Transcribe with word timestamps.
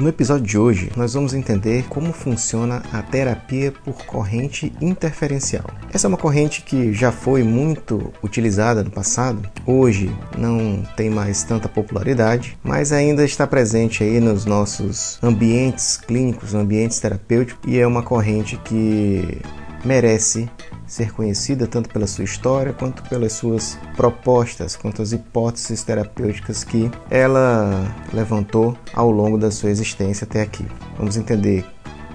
No 0.00 0.08
episódio 0.08 0.46
de 0.46 0.56
hoje, 0.56 0.90
nós 0.96 1.12
vamos 1.12 1.34
entender 1.34 1.84
como 1.90 2.10
funciona 2.10 2.82
a 2.90 3.02
terapia 3.02 3.70
por 3.70 4.06
corrente 4.06 4.72
interferencial. 4.80 5.66
Essa 5.92 6.06
é 6.06 6.08
uma 6.08 6.16
corrente 6.16 6.62
que 6.62 6.90
já 6.94 7.12
foi 7.12 7.42
muito 7.42 8.10
utilizada 8.22 8.82
no 8.82 8.90
passado, 8.90 9.46
hoje 9.66 10.10
não 10.38 10.82
tem 10.96 11.10
mais 11.10 11.42
tanta 11.42 11.68
popularidade, 11.68 12.56
mas 12.64 12.92
ainda 12.92 13.26
está 13.26 13.46
presente 13.46 14.02
aí 14.02 14.20
nos 14.20 14.46
nossos 14.46 15.18
ambientes 15.22 15.98
clínicos, 15.98 16.54
ambientes 16.54 16.98
terapêuticos, 16.98 17.70
e 17.70 17.78
é 17.78 17.86
uma 17.86 18.02
corrente 18.02 18.56
que 18.64 19.42
merece 19.84 20.48
ser 20.90 21.12
conhecida 21.12 21.68
tanto 21.68 21.88
pela 21.88 22.06
sua 22.08 22.24
história 22.24 22.72
quanto 22.72 23.04
pelas 23.04 23.34
suas 23.34 23.78
propostas, 23.96 24.74
quanto 24.74 25.00
as 25.00 25.12
hipóteses 25.12 25.84
terapêuticas 25.84 26.64
que 26.64 26.90
ela 27.08 27.94
levantou 28.12 28.76
ao 28.92 29.08
longo 29.08 29.38
da 29.38 29.52
sua 29.52 29.70
existência 29.70 30.24
até 30.24 30.42
aqui. 30.42 30.66
Vamos 30.98 31.16
entender 31.16 31.64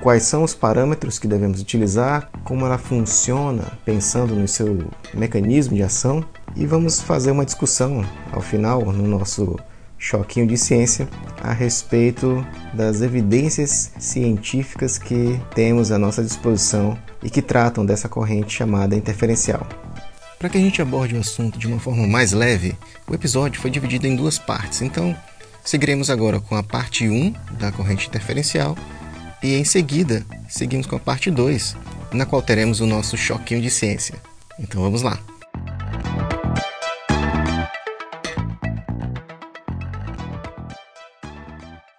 quais 0.01 0.23
são 0.23 0.43
os 0.43 0.53
parâmetros 0.53 1.17
que 1.17 1.25
devemos 1.25 1.61
utilizar, 1.61 2.29
como 2.43 2.65
ela 2.65 2.77
funciona 2.77 3.63
pensando 3.85 4.35
no 4.35 4.48
seu 4.48 4.91
mecanismo 5.13 5.73
de 5.73 5.81
ação 5.81 6.21
e 6.53 6.65
vamos 6.65 6.99
fazer 6.99 7.31
uma 7.31 7.45
discussão 7.45 8.05
ao 8.34 8.41
final 8.41 8.81
no 8.91 9.07
nosso 9.07 9.57
choquinho 9.98 10.48
de 10.48 10.57
ciência 10.57 11.07
a 11.41 11.53
respeito 11.53 12.45
das 12.73 13.01
evidências 13.01 13.93
científicas 13.98 14.98
que 14.98 15.39
temos 15.55 15.93
à 15.93 15.98
nossa 15.98 16.21
disposição 16.21 16.98
e 17.25 17.29
que 17.29 17.41
tratam 17.41 17.84
dessa 17.84 18.07
corrente 18.07 18.53
chamada 18.53 18.95
interferencial. 18.95 19.67
Para 20.38 20.47
que 20.47 20.59
a 20.59 20.61
gente 20.61 20.79
aborde 20.79 21.15
o 21.15 21.20
assunto 21.20 21.57
de 21.57 21.65
uma 21.65 21.79
forma 21.79 22.05
mais 22.05 22.31
leve, 22.31 22.77
o 23.07 23.15
episódio 23.15 23.59
foi 23.59 23.71
dividido 23.71 24.05
em 24.05 24.15
duas 24.15 24.38
partes, 24.38 24.84
então 24.84 25.17
seguiremos 25.63 26.11
agora 26.11 26.39
com 26.39 26.55
a 26.55 26.61
parte 26.61 27.09
1 27.09 27.34
da 27.57 27.71
corrente 27.71 28.07
interferencial 28.07 28.77
e 29.41 29.55
em 29.55 29.65
seguida 29.65 30.23
seguimos 30.48 30.85
com 30.85 30.98
a 30.98 30.99
parte 30.99 31.31
2, 31.31 31.76
na 32.13 32.27
qual 32.27 32.43
teremos 32.43 32.79
o 32.79 32.85
nosso 32.85 33.18
choquinho 33.18 33.62
de 33.62 33.71
ciência. 33.71 34.15
Então 34.59 34.84
vamos 34.84 35.01
lá! 35.01 35.20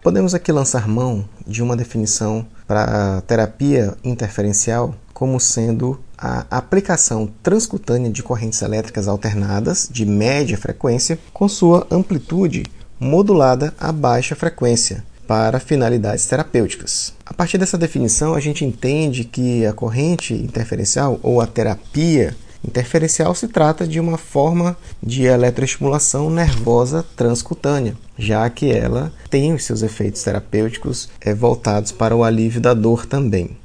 Podemos 0.07 0.33
aqui 0.33 0.53
lançar 0.53 0.87
mão 0.87 1.27
de 1.45 1.61
uma 1.61 1.75
definição 1.75 2.47
para 2.65 3.19
terapia 3.27 3.93
interferencial 4.05 4.95
como 5.13 5.37
sendo 5.37 5.99
a 6.17 6.45
aplicação 6.49 7.29
transcutânea 7.43 8.09
de 8.09 8.23
correntes 8.23 8.61
elétricas 8.61 9.09
alternadas 9.09 9.89
de 9.91 10.05
média 10.05 10.57
frequência 10.57 11.19
com 11.33 11.49
sua 11.49 11.85
amplitude 11.91 12.63
modulada 12.97 13.73
a 13.77 13.91
baixa 13.91 14.33
frequência 14.33 15.03
para 15.27 15.59
finalidades 15.59 16.25
terapêuticas. 16.25 17.13
A 17.25 17.33
partir 17.33 17.57
dessa 17.57 17.77
definição, 17.77 18.33
a 18.33 18.39
gente 18.39 18.63
entende 18.63 19.25
que 19.25 19.65
a 19.65 19.73
corrente 19.73 20.33
interferencial 20.33 21.19
ou 21.21 21.41
a 21.41 21.45
terapia 21.45 22.33
Interferencial 22.65 23.33
se 23.35 23.47
trata 23.47 23.87
de 23.87 23.99
uma 23.99 24.17
forma 24.17 24.75
de 25.01 25.23
eletroestimulação 25.23 26.29
nervosa 26.29 27.05
transcutânea, 27.15 27.95
já 28.17 28.49
que 28.49 28.71
ela 28.71 29.13
tem 29.29 29.53
os 29.53 29.63
seus 29.63 29.83
efeitos 29.83 30.23
terapêuticos 30.23 31.09
é, 31.21 31.33
voltados 31.33 31.91
para 31.91 32.15
o 32.15 32.23
alívio 32.23 32.59
da 32.59 32.73
dor 32.73 33.05
também. 33.05 33.55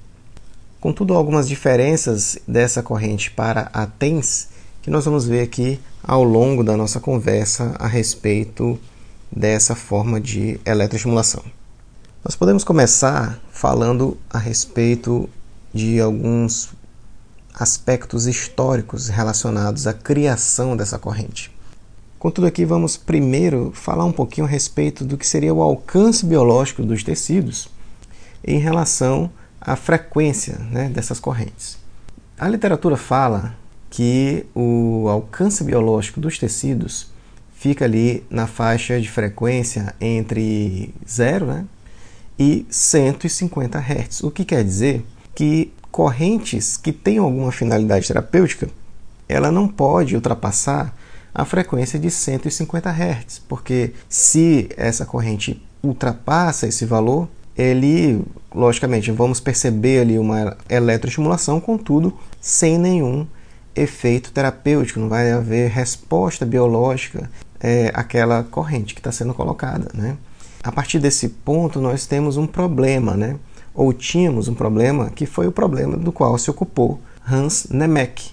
Contudo, 0.81 1.15
algumas 1.15 1.49
diferenças 1.49 2.39
dessa 2.47 2.83
corrente 2.83 3.31
para 3.31 3.71
a 3.73 3.87
TENS 3.87 4.49
que 4.83 4.91
nós 4.91 5.05
vamos 5.05 5.27
ver 5.27 5.43
aqui 5.43 5.81
ao 6.03 6.25
longo 6.25 6.65
da 6.65 6.77
nossa 6.77 6.99
conversa 6.99 7.75
a 7.79 7.87
respeito 7.87 8.79
dessa 9.31 9.75
forma 9.77 10.21
de 10.21 10.61
eletroestimulação. 10.67 11.43
Nós 12.25 12.35
podemos 12.35 12.65
começar 12.65 13.41
falando 13.51 14.19
a 14.29 14.39
respeito 14.39 15.29
de 15.73 16.01
alguns 16.01 16.71
aspectos 17.55 18.27
históricos 18.27 19.09
relacionados 19.09 19.87
à 19.87 19.93
criação 19.93 20.77
dessa 20.77 20.99
corrente. 20.99 21.51
Contudo, 22.19 22.47
aqui 22.47 22.65
vamos 22.65 22.97
primeiro 22.97 23.73
falar 23.75 24.05
um 24.05 24.13
pouquinho 24.13 24.47
a 24.47 24.51
respeito 24.51 25.05
do 25.05 25.19
que 25.19 25.27
seria 25.27 25.53
o 25.53 25.61
alcance 25.61 26.25
biológico 26.25 26.83
dos 26.83 27.03
tecidos 27.03 27.69
em 28.45 28.59
relação 28.59 29.31
à 29.61 29.77
frequência 29.77 30.59
né, 30.71 30.89
dessas 30.89 31.19
correntes. 31.19 31.79
A 32.39 32.49
literatura 32.49 32.97
fala 32.97 33.57
que 33.91 34.47
o 34.55 35.07
alcance 35.09 35.63
biológico 35.63 36.21
dos 36.21 36.39
tecidos 36.39 37.09
fica 37.55 37.85
ali 37.85 38.25
na 38.31 38.47
faixa 38.47 39.01
de 39.01 39.11
frequência 39.11 39.95
entre 40.01 40.95
0 41.09 41.47
né, 41.47 41.65
e 42.39 42.67
150 42.71 43.79
Hz, 43.79 44.23
o 44.23 44.31
que 44.31 44.45
quer 44.45 44.65
dizer 44.65 45.05
que 45.35 45.73
correntes 45.93 46.79
que 46.79 46.91
tenham 46.91 47.27
alguma 47.27 47.53
finalidade 47.53 48.09
terapêutica, 48.09 48.69
ela 49.29 49.53
não 49.53 49.69
pode 49.69 50.17
ultrapassar 50.17 50.97
a 51.35 51.45
frequência 51.45 51.99
de 51.99 52.11
150 52.11 52.91
Hz, 52.91 53.43
porque 53.47 53.93
se 54.09 54.69
essa 54.77 55.07
corrente 55.07 55.63
ultrapassa 55.83 56.67
esse 56.67 56.85
valor, 56.85 57.29
ele, 57.57 58.23
logicamente, 58.55 59.11
vamos 59.11 59.39
perceber 59.39 60.01
ali 60.01 60.19
uma 60.19 60.57
eletroestimulação, 60.69 61.61
contudo, 61.61 62.19
sem 62.41 62.79
nenhum 62.79 63.27
efeito 63.77 64.33
terapêutico, 64.33 65.01
não 65.01 65.09
vai 65.09 65.31
haver 65.31 65.71
resposta 65.71 66.45
biológica 66.45 67.31
é, 67.61 67.91
àquela 67.95 68.43
corrente 68.43 68.95
que 68.95 69.01
está 69.01 69.13
sendo 69.13 69.35
colocada. 69.35 69.91
Né? 69.95 70.17
A 70.63 70.73
partir 70.73 70.99
desse 70.99 71.29
ponto, 71.29 71.81
nós 71.81 72.07
temos 72.07 72.37
um 72.37 72.47
problema, 72.47 73.15
né? 73.15 73.37
Ou 73.75 73.93
tínhamos 73.93 74.49
um 74.49 74.55
problema 74.55 75.11
que 75.11 75.27
foi 75.27 75.47
o 75.47 75.53
problema 75.53 75.97
do 75.97 76.13
qual 76.13 76.37
se 76.39 76.51
ocupou 76.51 77.01
Hans 77.27 77.67
Nemec, 77.71 78.31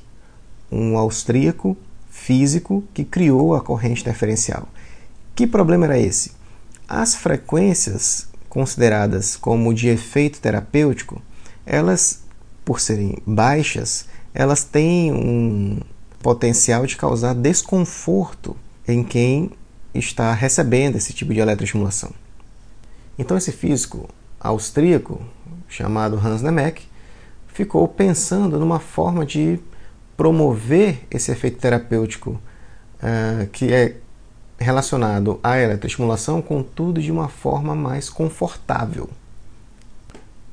um 0.72 0.98
austríaco 0.98 1.78
físico 2.10 2.84
que 2.94 3.06
criou 3.06 3.56
a 3.56 3.62
corrente 3.62 4.02
interferencial. 4.02 4.68
Que 5.36 5.48
problema 5.48 5.86
era 5.86 6.00
esse? 6.00 6.32
As 6.88 7.16
frequências 7.16 8.28
consideradas 8.50 9.36
como 9.36 9.74
de 9.74 9.88
efeito 9.88 10.42
terapêutico, 10.42 11.22
elas, 11.66 12.24
por 12.66 12.80
serem 12.80 13.18
baixas, 13.26 14.06
elas 14.34 14.64
têm 14.64 15.12
um 15.14 15.80
potencial 16.20 16.86
de 16.86 16.98
causar 16.98 17.34
desconforto 17.34 18.56
em 18.88 19.04
quem 19.04 19.52
está 19.94 20.34
recebendo 20.34 20.98
esse 20.98 21.14
tipo 21.14 21.34
de 21.34 21.40
eletroestimulação. 21.40 22.12
Então 23.18 23.38
esse 23.38 23.52
físico 23.52 24.10
austríaco 24.40 25.22
chamado 25.68 26.18
Hans 26.18 26.42
Nemec 26.42 26.88
ficou 27.48 27.88
pensando 27.88 28.58
numa 28.58 28.80
forma 28.80 29.26
de 29.26 29.60
promover 30.16 31.06
esse 31.12 31.32
efeito 31.32 31.60
terapêutico 31.60 32.40
uh, 33.02 33.48
que 33.52 33.74
é 33.74 33.96
relacionado 34.58 35.40
à 35.42 35.58
eletroestimulação, 35.58 36.42
contudo 36.42 37.02
de 37.02 37.12
uma 37.12 37.30
forma 37.30 37.74
mais 37.74 38.10
confortável. 38.10 39.10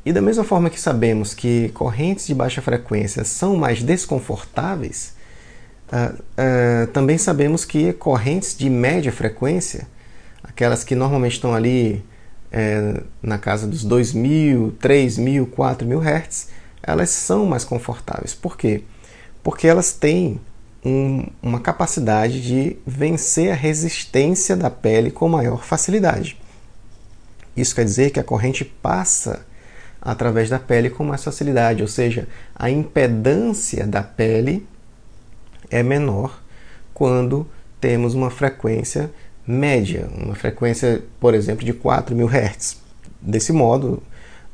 E 0.05 0.13
da 0.13 0.23
mesma 0.23 0.45
forma 0.45 0.71
que 0.71 0.81
sabemos 0.81 1.35
que 1.35 1.69
correntes 1.71 2.29
de 2.29 2.35
baixa 2.35 2.63
frequência 2.63 3.25
são 3.25 3.57
mais 3.57 3.83
desconfortáveis, 3.83 5.15
uh, 5.93 6.15
uh, 6.15 6.87
também 6.93 7.19
sabemos 7.19 7.65
que 7.65 7.93
correntes 7.93 8.57
de 8.57 8.71
média 8.71 9.11
frequência, 9.11 9.89
aquelas 10.45 10.85
que 10.85 10.95
normalmente 10.95 11.33
estão 11.33 11.53
ali 11.53 12.05
é, 12.59 13.03
na 13.23 13.37
casa 13.37 13.67
dos 13.67 13.87
2.000, 13.87 14.73
3.000, 14.81 15.47
4.000 15.47 16.01
Hz, 16.03 16.49
elas 16.83 17.11
são 17.11 17.45
mais 17.45 17.65
confortáveis. 17.65 18.33
Por 18.33 18.57
quê? 18.57 18.83
Porque 19.43 19.67
elas 19.67 19.93
têm 19.93 20.41
um, 20.83 21.27
uma 21.43 21.61
capacidade 21.61 22.41
de 22.41 22.79
vencer 22.87 23.53
a 23.53 23.55
resistência 23.55 24.57
da 24.57 24.71
pele 24.71 25.11
com 25.11 25.29
maior 25.29 25.63
facilidade. 25.63 26.41
Isso 27.55 27.75
quer 27.75 27.85
dizer 27.85 28.11
que 28.11 28.21
a 28.21 28.25
corrente 28.25 28.65
passa 28.65 29.45
através 30.01 30.49
da 30.49 30.59
pele 30.59 30.89
com 30.89 31.05
mais 31.05 31.23
facilidade, 31.23 31.83
ou 31.83 31.89
seja, 31.89 32.27
a 32.55 32.71
impedância 32.71 33.87
da 33.87 34.03
pele 34.03 34.67
é 35.69 35.83
menor 35.83 36.43
quando 36.95 37.47
temos 37.79 38.15
uma 38.15 38.31
frequência 38.31 39.11
média, 39.47 40.09
uma 40.17 40.35
frequência, 40.35 41.03
por 41.21 41.35
exemplo, 41.35 41.65
de 41.65 41.73
4.000 41.73 42.29
Hz. 42.29 42.77
Desse 43.21 43.53
modo, 43.53 44.03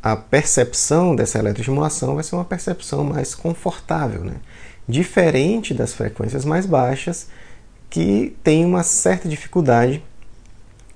a 0.02 0.16
percepção 0.16 1.14
dessa 1.14 1.38
eletroestimulação 1.38 2.14
vai 2.14 2.24
ser 2.24 2.34
uma 2.34 2.44
percepção 2.44 3.04
mais 3.04 3.34
confortável, 3.34 4.24
né? 4.24 4.36
diferente 4.88 5.72
das 5.72 5.92
frequências 5.92 6.44
mais 6.44 6.66
baixas, 6.66 7.28
que 7.88 8.34
tem 8.42 8.64
uma 8.64 8.82
certa 8.82 9.28
dificuldade 9.28 10.02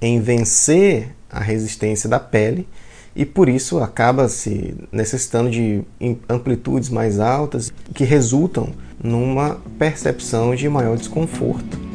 em 0.00 0.20
vencer 0.20 1.14
a 1.30 1.40
resistência 1.40 2.08
da 2.08 2.18
pele 2.18 2.66
e 3.14 3.24
por 3.24 3.48
isso 3.48 3.78
acaba 3.78 4.28
se 4.28 4.74
necessitando 4.92 5.50
de 5.50 5.82
amplitudes 6.28 6.88
mais 6.88 7.18
altas 7.18 7.72
que 7.94 8.04
resultam 8.04 8.72
numa 9.02 9.60
percepção 9.78 10.54
de 10.54 10.68
maior 10.68 10.96
desconforto. 10.96 11.85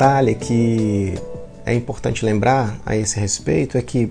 Detalhe 0.00 0.34
que 0.34 1.14
é 1.66 1.74
importante 1.74 2.24
lembrar 2.24 2.80
a 2.86 2.96
esse 2.96 3.20
respeito 3.20 3.76
é 3.76 3.82
que, 3.82 4.10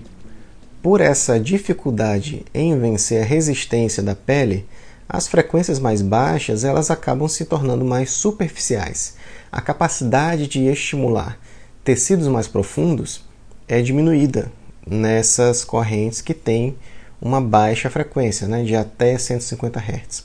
por 0.84 1.02
essa 1.02 1.40
dificuldade 1.40 2.46
em 2.54 2.80
vencer 2.80 3.24
a 3.24 3.26
resistência 3.26 4.04
da 4.04 4.14
pele, 4.14 4.68
as 5.10 5.28
frequências 5.28 5.80
mais 5.80 6.04
baixas 6.04 6.64
elas 6.64 6.92
acabam 6.92 7.28
se 7.28 7.44
tornando 7.44 7.84
mais 7.84 8.12
superficiais. 8.12 9.16
A 9.52 9.62
capacidade 9.62 10.46
de 10.46 10.68
estimular 10.68 11.40
tecidos 11.84 12.28
mais 12.28 12.48
profundos 12.48 13.26
é 13.68 13.82
diminuída 13.82 14.52
nessas 14.86 15.66
correntes 15.66 16.22
que 16.22 16.36
têm 16.36 16.78
uma 17.20 17.42
baixa 17.42 17.90
frequência, 17.90 18.48
né, 18.48 18.62
de 18.64 18.76
até 18.76 19.18
150 19.18 19.80
Hz. 19.80 20.24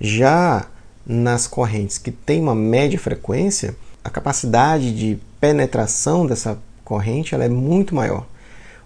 Já 0.00 0.64
nas 1.06 1.46
correntes 1.46 1.98
que 1.98 2.10
têm 2.10 2.40
uma 2.40 2.54
média 2.54 2.98
frequência, 2.98 3.76
a 4.04 4.10
capacidade 4.10 4.94
de 4.94 5.18
penetração 5.40 6.26
dessa 6.26 6.58
corrente 6.84 7.34
ela 7.34 7.44
é 7.44 7.48
muito 7.48 7.94
maior. 7.94 8.26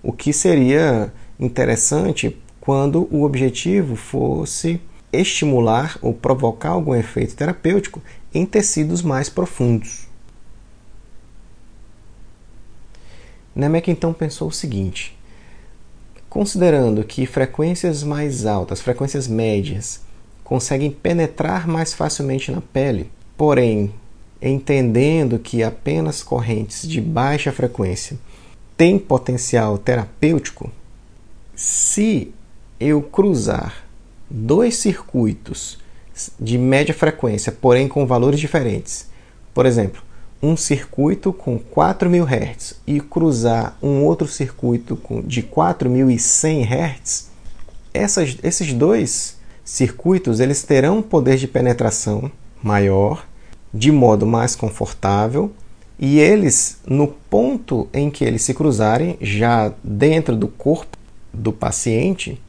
O 0.02 0.12
que 0.12 0.32
seria 0.32 1.12
interessante 1.38 2.36
quando 2.60 3.08
o 3.10 3.22
objetivo 3.22 3.96
fosse 3.96 4.80
estimular 5.12 5.98
ou 6.02 6.12
provocar 6.12 6.70
algum 6.70 6.94
efeito 6.94 7.34
terapêutico 7.34 8.02
em 8.34 8.44
tecidos 8.44 9.02
mais 9.02 9.28
profundos. 9.28 10.06
Nemec 13.54 13.90
então 13.90 14.12
pensou 14.12 14.48
o 14.48 14.52
seguinte: 14.52 15.16
considerando 16.28 17.02
que 17.04 17.24
frequências 17.24 18.02
mais 18.02 18.44
altas, 18.44 18.80
frequências 18.80 19.26
médias, 19.26 20.00
conseguem 20.44 20.90
penetrar 20.90 21.66
mais 21.66 21.94
facilmente 21.94 22.52
na 22.52 22.60
pele, 22.60 23.10
porém, 23.36 23.94
entendendo 24.40 25.38
que 25.38 25.62
apenas 25.62 26.22
correntes 26.22 26.86
de 26.86 27.00
baixa 27.00 27.52
frequência 27.52 28.18
têm 28.76 28.98
potencial 28.98 29.78
terapêutico, 29.78 30.70
se 31.54 32.32
eu 32.78 33.00
cruzar 33.00 33.86
dois 34.28 34.76
circuitos 34.76 35.78
de 36.38 36.58
média 36.58 36.94
frequência, 36.94 37.50
porém 37.52 37.88
com 37.88 38.06
valores 38.06 38.40
diferentes, 38.40 39.08
por 39.54 39.64
exemplo, 39.64 40.02
um 40.42 40.56
circuito 40.56 41.32
com 41.32 41.58
4.000 41.58 42.26
Hz 42.26 42.74
e 42.86 43.00
cruzar 43.00 43.76
um 43.82 44.04
outro 44.04 44.28
circuito 44.28 44.98
de 45.24 45.42
4.100 45.42 46.64
Hz, 46.64 47.30
essas, 47.92 48.36
esses 48.42 48.72
dois 48.72 49.36
circuitos 49.64 50.40
eles 50.40 50.62
terão 50.62 50.98
um 50.98 51.02
poder 51.02 51.36
de 51.36 51.48
penetração 51.48 52.30
maior, 52.62 53.26
de 53.76 53.92
modo 53.92 54.26
mais 54.26 54.56
confortável, 54.56 55.52
e 55.98 56.18
eles, 56.18 56.78
no 56.86 57.08
ponto 57.08 57.88
em 57.92 58.10
que 58.10 58.24
eles 58.24 58.42
se 58.42 58.54
cruzarem, 58.54 59.16
já 59.20 59.72
dentro 59.82 60.34
do 60.36 60.48
corpo 60.48 60.96
do 61.32 61.52
paciente, 61.52 62.40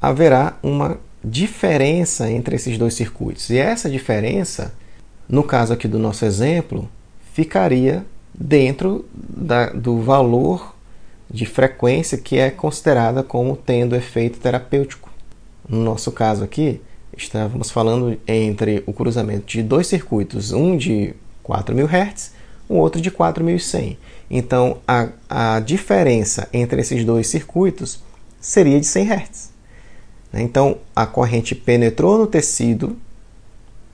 haverá 0.00 0.58
uma 0.62 0.98
diferença 1.22 2.30
entre 2.30 2.56
esses 2.56 2.76
dois 2.76 2.94
circuitos. 2.94 3.48
E 3.50 3.56
essa 3.56 3.88
diferença, 3.88 4.74
no 5.28 5.42
caso 5.42 5.72
aqui 5.72 5.88
do 5.88 5.98
nosso 5.98 6.24
exemplo, 6.24 6.88
ficaria 7.32 8.04
dentro 8.34 9.06
da, 9.14 9.70
do 9.70 10.00
valor 10.00 10.74
de 11.30 11.46
frequência 11.46 12.18
que 12.18 12.38
é 12.38 12.50
considerada 12.50 13.22
como 13.22 13.56
tendo 13.56 13.96
efeito 13.96 14.38
terapêutico. 14.38 15.10
No 15.66 15.82
nosso 15.82 16.12
caso 16.12 16.44
aqui, 16.44 16.80
estávamos 17.16 17.70
falando 17.70 18.18
entre 18.26 18.82
o 18.86 18.92
cruzamento 18.92 19.46
de 19.46 19.62
dois 19.62 19.86
circuitos, 19.86 20.52
um 20.52 20.76
de 20.76 21.14
4.000 21.44 21.86
Hz, 21.86 22.32
o 22.68 22.74
outro 22.74 23.00
de 23.00 23.10
4.100. 23.10 23.96
Então, 24.30 24.78
a, 24.86 25.08
a 25.28 25.60
diferença 25.60 26.48
entre 26.52 26.80
esses 26.80 27.04
dois 27.04 27.26
circuitos 27.26 28.02
seria 28.40 28.80
de 28.80 28.86
100 28.86 29.08
Hz. 29.10 29.52
Então, 30.32 30.78
a 30.94 31.06
corrente 31.06 31.54
penetrou 31.54 32.18
no 32.18 32.26
tecido, 32.26 32.96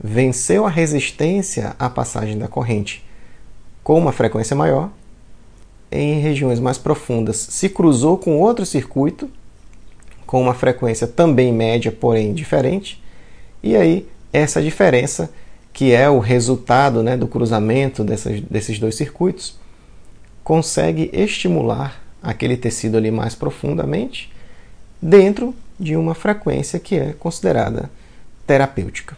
venceu 0.03 0.65
a 0.65 0.69
resistência 0.69 1.75
à 1.77 1.89
passagem 1.89 2.37
da 2.37 2.47
corrente 2.47 3.05
com 3.83 3.97
uma 3.97 4.11
frequência 4.11 4.55
maior, 4.55 4.89
em 5.91 6.19
regiões 6.19 6.59
mais 6.59 6.77
profundas 6.77 7.35
se 7.35 7.67
cruzou 7.67 8.17
com 8.17 8.39
outro 8.39 8.65
circuito 8.65 9.29
com 10.31 10.41
uma 10.41 10.53
frequência 10.53 11.05
também 11.05 11.51
média, 11.51 11.91
porém 11.91 12.33
diferente. 12.33 13.00
E 13.63 13.75
aí, 13.75 14.07
essa 14.33 14.61
diferença, 14.61 15.29
que 15.73 15.93
é 15.93 16.09
o 16.09 16.19
resultado 16.19 17.03
né, 17.03 17.15
do 17.15 17.27
cruzamento 17.27 18.03
dessas, 18.03 18.41
desses 18.41 18.79
dois 18.79 18.95
circuitos, 18.95 19.59
consegue 20.43 21.09
estimular 21.13 22.01
aquele 22.21 22.57
tecido 22.57 22.97
ali 22.97 23.11
mais 23.11 23.35
profundamente 23.35 24.31
dentro 25.01 25.55
de 25.79 25.95
uma 25.95 26.13
frequência 26.13 26.79
que 26.79 26.95
é 26.95 27.13
considerada 27.13 27.89
terapêutica. 28.45 29.17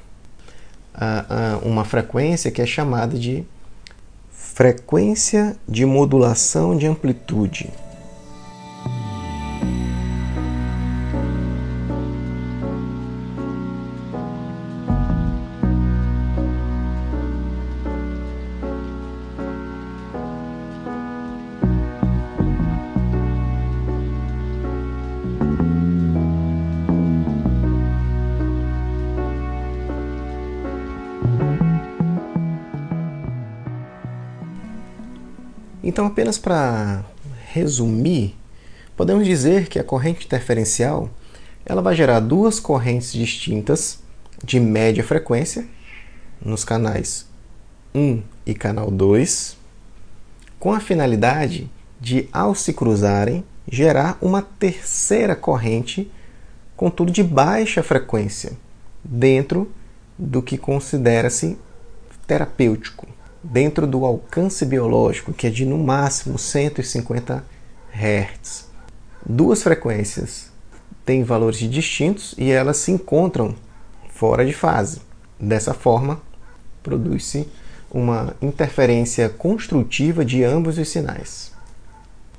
Uma 1.63 1.83
frequência 1.83 2.51
que 2.51 2.61
é 2.61 2.65
chamada 2.65 3.17
de 3.17 3.43
frequência 4.31 5.57
de 5.67 5.85
modulação 5.85 6.77
de 6.77 6.85
amplitude. 6.85 7.69
Então, 35.93 36.07
apenas 36.07 36.39
para 36.39 37.05
resumir, 37.51 38.35
podemos 38.97 39.27
dizer 39.27 39.67
que 39.67 39.77
a 39.77 39.83
corrente 39.83 40.25
interferencial 40.25 41.07
ela 41.63 41.83
vai 41.83 41.95
gerar 41.95 42.19
duas 42.19 42.59
correntes 42.59 43.13
distintas 43.13 43.99
de 44.43 44.59
média 44.59 45.03
frequência 45.03 45.67
nos 46.43 46.63
canais 46.65 47.27
1 47.93 48.23
e 48.43 48.55
canal 48.55 48.89
2, 48.89 49.55
com 50.57 50.73
a 50.73 50.79
finalidade 50.79 51.69
de, 52.01 52.27
ao 52.33 52.55
se 52.55 52.73
cruzarem, 52.73 53.43
gerar 53.71 54.17
uma 54.19 54.41
terceira 54.41 55.35
corrente, 55.35 56.11
contudo 56.75 57.11
de 57.11 57.21
baixa 57.21 57.83
frequência, 57.83 58.53
dentro 59.03 59.71
do 60.17 60.41
que 60.41 60.57
considera-se 60.57 61.55
terapêutico 62.25 63.12
dentro 63.43 63.85
do 63.85 64.05
alcance 64.05 64.65
biológico, 64.65 65.33
que 65.33 65.47
é 65.47 65.49
de 65.49 65.65
no 65.65 65.77
máximo 65.77 66.37
150 66.39 67.43
Hz. 67.93 68.67
Duas 69.25 69.61
frequências 69.61 70.51
têm 71.05 71.23
valores 71.23 71.59
distintos 71.59 72.33
e 72.37 72.49
elas 72.49 72.77
se 72.77 72.91
encontram 72.91 73.55
fora 74.09 74.45
de 74.45 74.53
fase. 74.53 75.01
Dessa 75.39 75.73
forma, 75.73 76.21
produz-se 76.81 77.47
uma 77.91 78.35
interferência 78.41 79.29
construtiva 79.29 80.23
de 80.23 80.43
ambos 80.43 80.77
os 80.77 80.87
sinais. 80.87 81.51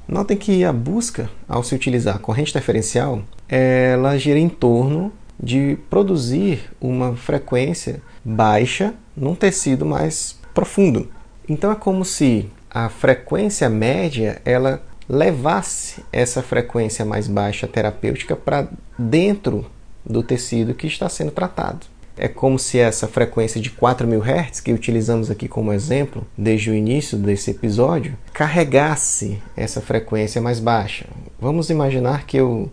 Notem 0.06 0.37
que 0.37 0.64
a 0.64 0.73
busca, 0.73 1.30
ao 1.49 1.62
se 1.62 1.75
utilizar 1.75 2.16
a 2.16 2.18
corrente 2.18 2.50
interferencial, 2.50 3.23
ela 3.49 4.18
gira 4.18 4.38
em 4.38 4.49
torno 4.49 5.12
de 5.42 5.78
produzir 5.88 6.70
uma 6.80 7.16
frequência 7.16 8.02
baixa 8.25 8.94
num 9.16 9.34
tecido 9.34 9.84
mais 9.84 10.38
profundo. 10.54 11.11
Então 11.49 11.70
é 11.70 11.75
como 11.75 12.04
se 12.04 12.49
a 12.70 12.88
frequência 12.88 13.68
média 13.68 14.40
ela 14.44 14.82
levasse 15.08 16.02
essa 16.11 16.42
frequência 16.42 17.04
mais 17.04 17.28
baixa 17.28 17.66
terapêutica 17.66 18.34
para 18.34 18.68
dentro 18.99 19.66
do 20.04 20.23
tecido 20.23 20.75
que 20.75 20.87
está 20.87 21.08
sendo 21.08 21.30
tratado. 21.30 21.87
É 22.16 22.28
como 22.28 22.58
se 22.58 22.78
essa 22.78 23.08
frequência 23.08 23.61
de 23.61 23.70
4.000 23.70 24.23
Hz, 24.23 24.61
que 24.61 24.73
utilizamos 24.73 25.30
aqui 25.30 25.49
como 25.49 25.73
exemplo 25.73 26.25
desde 26.38 26.70
o 26.70 26.75
início 26.75 27.18
desse 27.18 27.50
episódio, 27.50 28.16
carregasse 28.32 29.42
essa 29.56 29.80
frequência 29.80 30.40
mais 30.40 30.61
baixa. 30.61 31.06
Vamos 31.40 31.70
imaginar 31.70 32.25
que 32.25 32.37
eu 32.37 32.70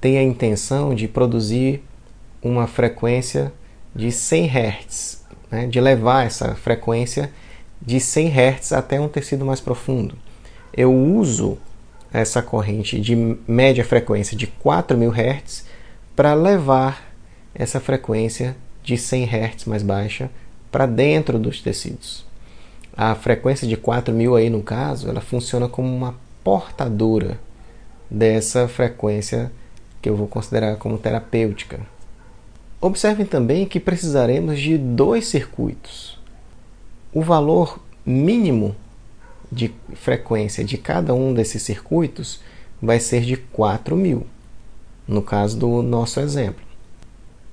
tenha 0.00 0.20
a 0.20 0.24
intenção 0.24 0.94
de 0.94 1.08
produzir 1.08 1.82
uma 2.42 2.66
frequência 2.66 3.52
de 3.94 4.12
100 4.12 4.46
Hz 4.46 5.19
né, 5.50 5.66
de 5.66 5.80
levar 5.80 6.26
essa 6.26 6.54
frequência 6.54 7.30
de 7.80 7.98
100 7.98 8.28
Hz 8.28 8.72
até 8.72 9.00
um 9.00 9.08
tecido 9.08 9.44
mais 9.44 9.60
profundo. 9.60 10.16
Eu 10.72 10.94
uso 10.94 11.58
essa 12.12 12.42
corrente 12.42 13.00
de 13.00 13.16
média 13.46 13.84
frequência 13.84 14.36
de 14.36 14.46
4.000 14.46 15.12
Hz 15.12 15.64
para 16.14 16.34
levar 16.34 17.10
essa 17.54 17.80
frequência 17.80 18.56
de 18.82 18.96
100 18.96 19.24
Hz 19.24 19.64
mais 19.66 19.82
baixa 19.82 20.30
para 20.70 20.86
dentro 20.86 21.38
dos 21.38 21.60
tecidos. 21.60 22.24
a 22.96 23.14
frequência 23.14 23.66
de 23.66 23.76
4000 23.76 24.36
aí 24.36 24.50
no 24.50 24.62
caso, 24.62 25.08
ela 25.08 25.20
funciona 25.20 25.68
como 25.68 25.88
uma 25.88 26.14
portadora 26.44 27.38
dessa 28.10 28.68
frequência 28.68 29.50
que 30.02 30.08
eu 30.08 30.16
vou 30.16 30.26
considerar 30.26 30.76
como 30.76 30.98
terapêutica. 30.98 31.80
Observem 32.80 33.26
também 33.26 33.66
que 33.66 33.78
precisaremos 33.78 34.58
de 34.58 34.78
dois 34.78 35.26
circuitos. 35.26 36.18
O 37.12 37.20
valor 37.20 37.78
mínimo 38.06 38.74
de 39.52 39.70
frequência 39.94 40.64
de 40.64 40.78
cada 40.78 41.12
um 41.12 41.34
desses 41.34 41.62
circuitos 41.62 42.40
vai 42.80 42.98
ser 42.98 43.20
de 43.22 43.36
4000, 43.36 44.26
no 45.06 45.20
caso 45.20 45.58
do 45.58 45.82
nosso 45.82 46.20
exemplo. 46.20 46.64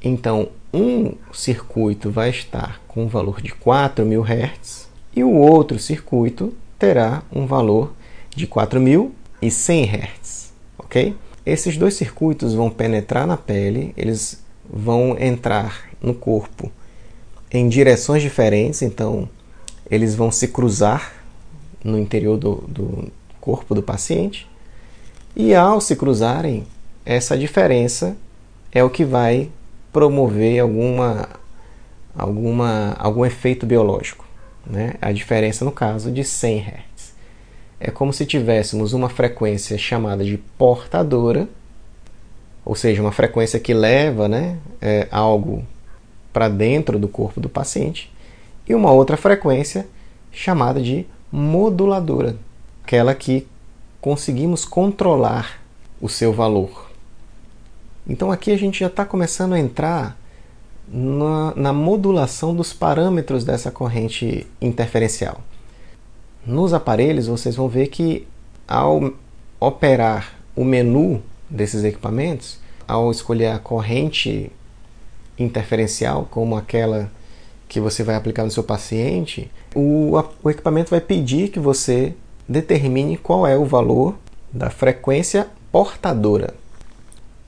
Então, 0.01 0.47
um 0.73 1.15
circuito 1.33 2.09
vai 2.09 2.29
estar 2.29 2.79
com 2.87 3.03
um 3.03 3.07
valor 3.07 3.41
de 3.41 3.51
4000 3.53 4.23
Hz 4.23 4.87
e 5.13 5.23
o 5.23 5.33
outro 5.33 5.77
circuito 5.77 6.53
terá 6.79 7.23
um 7.33 7.45
valor 7.45 7.93
de 8.33 8.47
4100 8.47 9.85
Hz, 9.85 10.53
ok? 10.77 11.15
Esses 11.45 11.75
dois 11.75 11.95
circuitos 11.95 12.53
vão 12.53 12.69
penetrar 12.69 13.27
na 13.27 13.35
pele, 13.35 13.93
eles 13.97 14.45
vão 14.69 15.17
entrar 15.19 15.89
no 16.01 16.13
corpo 16.13 16.71
em 17.51 17.67
direções 17.67 18.21
diferentes, 18.21 18.81
então 18.81 19.27
eles 19.89 20.15
vão 20.15 20.31
se 20.31 20.49
cruzar 20.49 21.13
no 21.83 21.97
interior 21.97 22.37
do, 22.37 22.55
do 22.67 23.11
corpo 23.39 23.73
do 23.73 23.81
paciente, 23.81 24.47
e 25.35 25.53
ao 25.53 25.79
se 25.79 25.95
cruzarem, 25.95 26.65
essa 27.05 27.37
diferença 27.37 28.17
é 28.71 28.83
o 28.83 28.89
que 28.89 29.05
vai 29.05 29.49
promover 29.93 30.59
alguma, 30.59 31.29
alguma, 32.15 32.95
algum 32.99 33.25
efeito 33.25 33.65
biológico. 33.65 34.25
Né? 34.65 34.95
A 35.01 35.11
diferença, 35.11 35.63
no 35.63 35.71
caso, 35.71 36.11
de 36.11 36.23
100 36.23 36.59
Hz. 36.59 37.13
É 37.79 37.91
como 37.91 38.11
se 38.11 38.25
tivéssemos 38.25 38.93
uma 38.93 39.09
frequência 39.09 39.77
chamada 39.77 40.25
de 40.25 40.37
portadora, 40.57 41.47
ou 42.67 42.75
seja, 42.75 43.01
uma 43.01 43.13
frequência 43.13 43.61
que 43.61 43.73
leva 43.73 44.27
né, 44.27 44.57
é, 44.81 45.07
algo 45.09 45.65
para 46.33 46.49
dentro 46.49 46.99
do 46.99 47.07
corpo 47.07 47.39
do 47.39 47.47
paciente, 47.47 48.13
e 48.67 48.75
uma 48.75 48.91
outra 48.91 49.15
frequência 49.15 49.87
chamada 50.33 50.81
de 50.81 51.05
moduladora, 51.31 52.35
aquela 52.83 53.15
que 53.15 53.47
conseguimos 54.01 54.65
controlar 54.65 55.61
o 56.01 56.09
seu 56.09 56.33
valor. 56.33 56.91
Então 58.05 58.33
aqui 58.33 58.51
a 58.51 58.57
gente 58.57 58.81
já 58.81 58.87
está 58.87 59.05
começando 59.05 59.53
a 59.53 59.59
entrar 59.59 60.17
na, 60.89 61.53
na, 61.55 61.71
modulação 61.71 62.53
dos 62.53 62.73
parâmetros 62.73 63.45
dessa 63.45 63.71
corrente 63.71 64.45
interferencial. 64.61 65.39
Nos 66.45 66.73
aparelhos 66.73 67.27
vocês 67.27 67.55
vão 67.55 67.69
ver 67.69 67.87
que 67.87 68.27
ao 68.67 69.13
operar 69.57 70.33
o 70.53 70.65
menu 70.65 71.23
desses 71.49 71.83
equipamentos, 71.83 72.59
ao 72.87 73.11
escolher 73.11 73.47
a 73.47 73.59
corrente 73.59 74.51
interferencial, 75.37 76.27
como 76.29 76.55
aquela 76.55 77.11
que 77.67 77.79
você 77.79 78.03
vai 78.03 78.15
aplicar 78.15 78.43
no 78.43 78.51
seu 78.51 78.63
paciente, 78.63 79.51
o, 79.75 80.13
o 80.43 80.49
equipamento 80.49 80.89
vai 80.89 81.01
pedir 81.01 81.49
que 81.49 81.59
você 81.59 82.13
determine 82.47 83.17
qual 83.17 83.45
é 83.45 83.57
o 83.57 83.65
valor 83.65 84.15
da 84.51 84.69
frequência 84.69 85.47
portadora. 85.71 86.53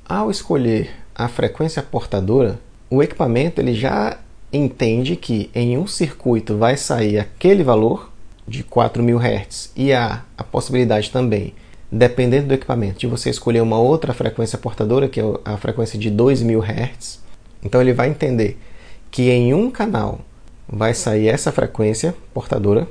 Ao 0.08 0.30
escolher 0.30 0.92
a 1.16 1.28
frequência 1.28 1.82
portadora, 1.82 2.60
o 2.90 3.02
equipamento 3.02 3.62
ele 3.62 3.74
já 3.74 4.18
entende 4.52 5.16
que 5.16 5.50
em 5.54 5.78
um 5.78 5.88
circuito 5.88 6.58
vai 6.58 6.76
sair 6.76 7.20
aquele 7.20 7.64
valor 7.64 8.12
de 8.48 8.64
4000 8.64 9.20
Hz 9.20 9.72
e 9.76 9.94
há 9.94 10.24
a 10.38 10.44
possibilidade 10.44 11.12
também 11.12 11.54
dependendo 11.92 12.48
do 12.48 12.54
equipamento, 12.54 13.00
de 13.00 13.08
você 13.08 13.30
escolher 13.30 13.62
uma 13.62 13.80
outra 13.80 14.14
frequência 14.14 14.58
portadora, 14.58 15.08
que 15.08 15.20
é 15.20 15.24
a 15.44 15.58
frequência 15.58 15.98
de 15.98 16.10
2000 16.10 16.62
Hz. 16.62 17.20
Então 17.64 17.82
ele 17.82 17.94
vai 17.94 18.10
entender 18.10 18.58
que 19.10 19.30
em 19.30 19.54
um 19.54 19.72
canal 19.72 20.20
vai 20.68 20.94
sair 20.94 21.28
essa 21.28 21.52
frequência 21.52 22.16
portadora. 22.34 22.88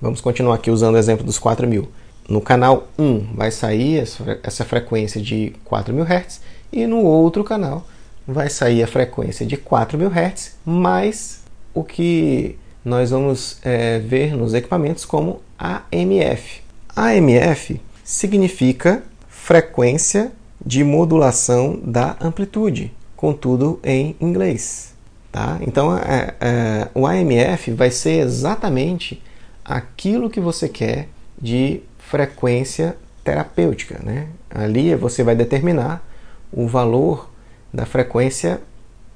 Vamos 0.00 0.20
continuar 0.20 0.56
aqui 0.56 0.70
usando 0.70 0.96
o 0.96 0.98
exemplo 0.98 1.24
dos 1.24 1.38
4000. 1.38 1.88
No 2.28 2.40
canal 2.40 2.88
1 2.98 3.34
vai 3.34 3.50
sair 3.50 3.98
essa 4.42 4.64
frequência 4.64 5.20
de 5.20 5.54
4000 5.64 6.04
Hz 6.04 6.40
e 6.72 6.86
no 6.86 7.02
outro 7.04 7.42
canal 7.42 7.86
vai 8.26 8.48
sair 8.48 8.82
a 8.82 8.86
frequência 8.86 9.44
de 9.44 9.56
4000 9.56 10.08
Hz 10.08 10.56
mais 10.64 11.42
o 11.74 11.82
que 11.82 12.56
nós 12.84 13.10
vamos 13.10 13.58
é, 13.62 13.98
ver 13.98 14.36
nos 14.36 14.54
equipamentos 14.54 15.04
como 15.04 15.40
AMF. 15.58 16.60
AMF 16.94 17.80
significa 18.12 19.02
frequência 19.26 20.32
de 20.64 20.84
modulação 20.84 21.80
da 21.82 22.14
amplitude, 22.20 22.92
contudo 23.16 23.80
em 23.82 24.14
inglês. 24.20 24.94
Tá? 25.32 25.58
Então, 25.62 25.96
é, 25.96 26.34
é, 26.38 26.88
o 26.94 27.06
AMF 27.06 27.70
vai 27.70 27.90
ser 27.90 28.20
exatamente 28.20 29.22
aquilo 29.64 30.28
que 30.28 30.40
você 30.40 30.68
quer 30.68 31.08
de 31.40 31.80
frequência 31.98 32.98
terapêutica. 33.24 33.98
Né? 34.04 34.28
Ali 34.50 34.94
você 34.94 35.22
vai 35.24 35.34
determinar 35.34 36.06
o 36.52 36.68
valor 36.68 37.30
da 37.72 37.86
frequência 37.86 38.60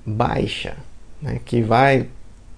baixa, 0.07 0.75
né? 1.21 1.39
que 1.45 1.61
vai 1.61 2.09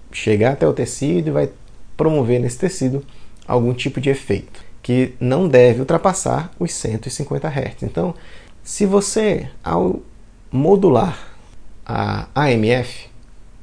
chegar 0.09 0.53
até 0.53 0.65
o 0.65 0.71
tecido 0.71 1.27
e 1.27 1.31
vai 1.31 1.49
promover 1.97 2.39
nesse 2.39 2.57
tecido 2.57 3.05
algum 3.45 3.73
tipo 3.73 3.99
de 3.99 4.09
efeito 4.09 4.68
que 4.81 5.15
não 5.19 5.47
deve 5.47 5.81
ultrapassar 5.81 6.51
os 6.59 6.73
150 6.73 7.47
Hz. 7.47 7.83
Então, 7.83 8.13
se 8.63 8.85
você, 8.85 9.49
ao 9.63 10.01
modular 10.51 11.17
a 11.85 12.27
AMF, 12.35 13.09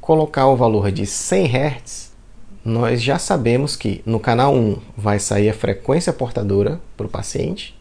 colocar 0.01 0.47
o 0.47 0.57
valor 0.57 0.91
de 0.91 1.07
100 1.07 1.47
Hz, 1.47 2.13
nós 2.65 3.01
já 3.01 3.19
sabemos 3.19 3.77
que 3.77 4.03
no 4.05 4.19
canal 4.19 4.55
1 4.55 4.79
vai 4.97 5.19
sair 5.19 5.49
a 5.49 5.55
frequência 5.55 6.13
portadora 6.13 6.81
para 6.97 7.07
o 7.07 7.11
paciente 7.11 7.79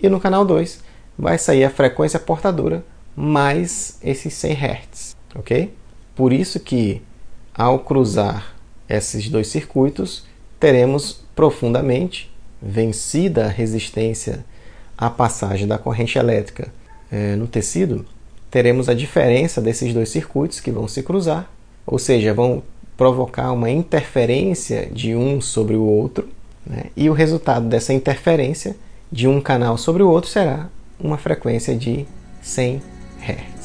e 0.00 0.08
no 0.08 0.18
canal 0.18 0.44
2 0.44 0.80
vai 1.16 1.38
sair 1.38 1.64
a 1.64 1.70
frequência 1.70 2.18
portadora 2.18 2.84
mais 3.14 3.98
esses 4.02 4.34
100 4.34 4.52
Hz, 4.52 5.16
ok? 5.34 5.72
Por 6.14 6.32
isso 6.32 6.58
que 6.58 7.00
ao 7.54 7.78
cruzar 7.78 8.54
esses 8.88 9.28
dois 9.28 9.48
circuitos, 9.48 10.24
teremos 10.60 11.24
profundamente 11.34 12.30
vencida 12.60 13.46
a 13.46 13.48
resistência 13.48 14.44
à 14.96 15.10
passagem 15.10 15.66
da 15.66 15.78
corrente 15.78 16.18
elétrica 16.18 16.72
é, 17.10 17.36
no 17.36 17.46
tecido, 17.46 18.04
teremos 18.50 18.88
a 18.88 18.94
diferença 18.94 19.60
desses 19.60 19.92
dois 19.92 20.08
circuitos 20.08 20.60
que 20.60 20.70
vão 20.70 20.88
se 20.88 21.02
cruzar, 21.02 21.50
ou 21.86 21.98
seja, 21.98 22.32
vão 22.32 22.62
provocar 22.96 23.52
uma 23.52 23.70
interferência 23.70 24.88
de 24.90 25.14
um 25.14 25.40
sobre 25.40 25.76
o 25.76 25.82
outro, 25.82 26.28
né? 26.66 26.84
e 26.96 27.10
o 27.10 27.12
resultado 27.12 27.68
dessa 27.68 27.92
interferência 27.92 28.76
de 29.12 29.28
um 29.28 29.40
canal 29.40 29.76
sobre 29.76 30.02
o 30.02 30.08
outro 30.08 30.30
será 30.30 30.68
uma 30.98 31.18
frequência 31.18 31.76
de 31.76 32.06
100 32.42 32.82
Hz. 33.20 33.55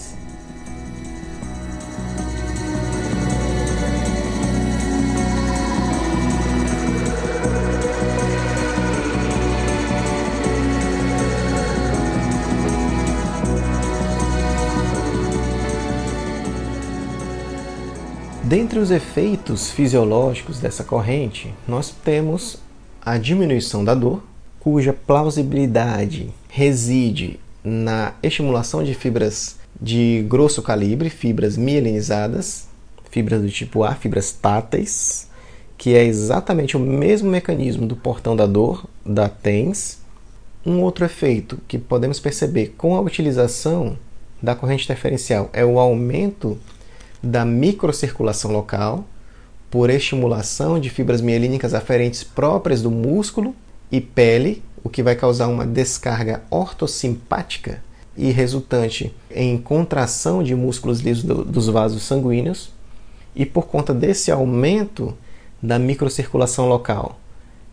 Dentre 18.51 18.79
os 18.79 18.91
efeitos 18.91 19.71
fisiológicos 19.71 20.59
dessa 20.59 20.83
corrente, 20.83 21.53
nós 21.65 21.89
temos 21.89 22.57
a 23.01 23.17
diminuição 23.17 23.81
da 23.81 23.95
dor, 23.95 24.21
cuja 24.59 24.91
plausibilidade 24.91 26.33
reside 26.49 27.39
na 27.63 28.13
estimulação 28.21 28.83
de 28.83 28.93
fibras 28.93 29.55
de 29.81 30.25
grosso 30.27 30.61
calibre, 30.61 31.09
fibras 31.09 31.55
mielinizadas, 31.55 32.67
fibras 33.09 33.41
do 33.41 33.49
tipo 33.49 33.85
A, 33.85 33.95
fibras 33.95 34.33
táteis, 34.33 35.29
que 35.77 35.95
é 35.95 36.03
exatamente 36.03 36.75
o 36.75 36.79
mesmo 36.81 37.29
mecanismo 37.29 37.87
do 37.87 37.95
portão 37.95 38.35
da 38.35 38.45
dor 38.45 38.85
da 39.05 39.29
TENS. 39.29 39.99
Um 40.65 40.81
outro 40.81 41.05
efeito 41.05 41.57
que 41.69 41.77
podemos 41.77 42.19
perceber 42.19 42.75
com 42.77 42.97
a 42.97 42.99
utilização 42.99 43.97
da 44.43 44.55
corrente 44.55 44.83
interferencial 44.83 45.49
é 45.53 45.63
o 45.63 45.79
aumento 45.79 46.59
da 47.21 47.45
microcirculação 47.45 48.51
local 48.51 49.05
por 49.69 49.89
estimulação 49.89 50.79
de 50.79 50.89
fibras 50.89 51.21
mielínicas 51.21 51.73
aferentes 51.73 52.23
próprias 52.23 52.81
do 52.81 52.91
músculo 52.91 53.55
e 53.91 54.01
pele, 54.01 54.63
o 54.83 54.89
que 54.89 55.03
vai 55.03 55.15
causar 55.15 55.47
uma 55.47 55.65
descarga 55.65 56.43
ortossimpática 56.49 57.81
e 58.17 58.31
resultante 58.31 59.13
em 59.29 59.57
contração 59.57 60.43
de 60.43 60.55
músculos 60.55 60.99
lisos 60.99 61.23
do, 61.23 61.45
dos 61.45 61.67
vasos 61.67 62.03
sanguíneos. 62.03 62.71
E 63.33 63.45
por 63.45 63.67
conta 63.67 63.93
desse 63.93 64.29
aumento 64.29 65.15
da 65.61 65.79
microcirculação 65.79 66.67
local 66.67 67.17